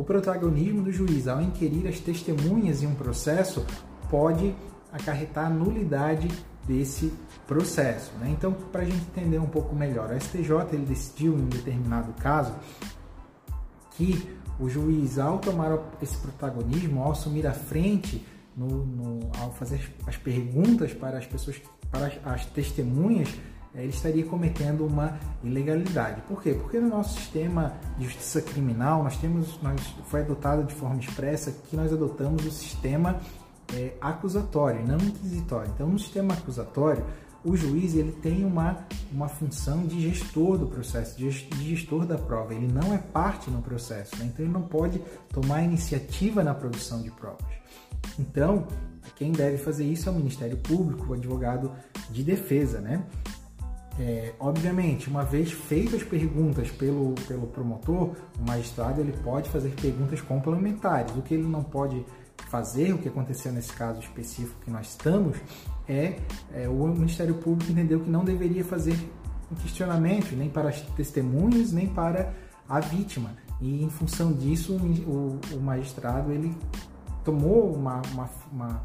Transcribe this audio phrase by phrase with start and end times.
[0.00, 3.66] o protagonismo do juiz ao inquirir as testemunhas em um processo
[4.08, 4.54] pode
[4.90, 6.26] acarretar nulidade
[6.66, 7.12] desse
[7.46, 8.10] processo.
[8.18, 8.30] Né?
[8.30, 12.14] Então, para a gente entender um pouco melhor, o STJ ele decidiu em um determinado
[12.14, 12.54] caso
[13.90, 14.26] que
[14.58, 20.16] o juiz, ao tomar esse protagonismo, ao assumir a frente, no, no, ao fazer as
[20.16, 21.60] perguntas para as pessoas,
[21.90, 23.28] para as, as testemunhas,
[23.74, 26.22] ele estaria cometendo uma ilegalidade.
[26.22, 26.54] Por quê?
[26.54, 31.52] Porque no nosso sistema de justiça criminal nós temos, nós, foi adotado de forma expressa
[31.68, 33.20] que nós adotamos o sistema
[33.74, 35.70] é, acusatório, não inquisitório.
[35.74, 37.04] Então, no sistema acusatório,
[37.44, 42.54] o juiz ele tem uma, uma função de gestor do processo, de gestor da prova.
[42.54, 44.30] Ele não é parte no processo, né?
[44.32, 45.00] então ele não pode
[45.32, 47.46] tomar iniciativa na produção de provas.
[48.18, 48.66] Então,
[49.16, 51.72] quem deve fazer isso é o Ministério Público, o advogado
[52.10, 53.04] de defesa, né?
[53.98, 59.70] É, obviamente, uma vez feitas as perguntas pelo, pelo promotor, o magistrado ele pode fazer
[59.80, 61.14] perguntas complementares.
[61.16, 62.04] O que ele não pode
[62.48, 65.36] fazer, o que aconteceu nesse caso específico que nós estamos,
[65.88, 66.18] é,
[66.54, 68.96] é o Ministério Público entendeu que não deveria fazer
[69.62, 72.32] questionamento nem para as testemunhas, nem para
[72.68, 73.34] a vítima.
[73.60, 76.56] E em função disso, o, o magistrado ele
[77.24, 78.82] tomou uma, uma, uma,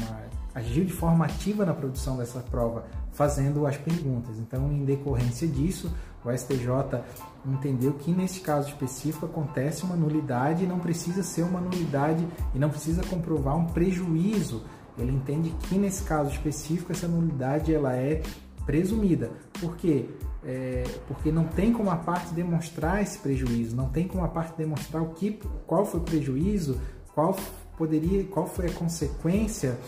[0.00, 0.20] uma,
[0.54, 4.38] agiu de forma ativa na produção dessa prova, fazendo as perguntas.
[4.38, 5.92] Então, em decorrência disso,
[6.24, 7.02] o STJ
[7.44, 12.58] entendeu que nesse caso específico acontece uma nulidade e não precisa ser uma nulidade e
[12.58, 14.62] não precisa comprovar um prejuízo.
[14.96, 18.22] Ele entende que nesse caso específico essa nulidade ela é
[18.64, 19.30] presumida.
[19.60, 20.08] Por quê?
[20.42, 24.56] É, porque não tem como a parte demonstrar esse prejuízo, não tem como a parte
[24.56, 26.80] demonstrar o que, qual foi o prejuízo,
[27.14, 27.34] qual
[27.76, 29.78] poderia, qual foi a consequência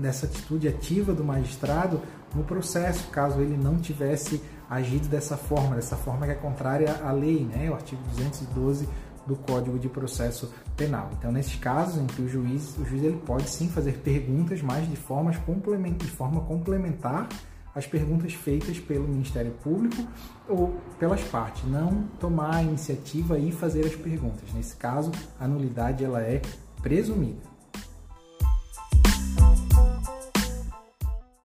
[0.00, 2.00] dessa atitude ativa do magistrado
[2.34, 7.10] no processo, caso ele não tivesse agido dessa forma, dessa forma que é contrária à
[7.10, 7.68] lei, né?
[7.70, 8.88] o artigo 212
[9.26, 11.10] do Código de Processo Penal.
[11.18, 14.88] Então, nesses casos em que o juiz, o juiz ele pode sim fazer perguntas, mas
[14.88, 17.28] de, formas de forma complementar
[17.74, 20.06] às perguntas feitas pelo Ministério Público
[20.48, 24.52] ou pelas partes, não tomar a iniciativa e fazer as perguntas.
[24.54, 26.40] Nesse caso, a nulidade ela é
[26.82, 27.49] presumida.